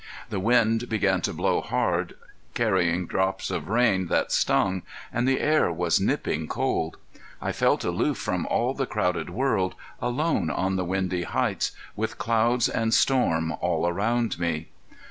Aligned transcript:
The 0.31 0.39
wind 0.39 0.89
began 0.89 1.21
to 1.21 1.31
blow 1.31 1.61
hard, 1.61 2.15
carrying 2.55 3.05
drops 3.05 3.51
of 3.51 3.69
rain 3.69 4.07
that 4.07 4.31
stung, 4.31 4.81
and 5.13 5.27
the 5.27 5.39
air 5.39 5.71
was 5.71 5.99
nipping 6.01 6.47
cold. 6.47 6.97
I 7.39 7.51
felt 7.51 7.83
aloof 7.83 8.17
from 8.17 8.47
all 8.47 8.73
the 8.73 8.87
crowded 8.87 9.29
world, 9.29 9.75
alone 10.01 10.49
on 10.49 10.75
the 10.75 10.85
windy 10.85 11.21
heights, 11.21 11.73
with 11.95 12.17
clouds 12.17 12.67
and 12.67 12.95
storm 12.95 13.51
all 13.61 13.87
around 13.87 14.39
me. 14.39 14.69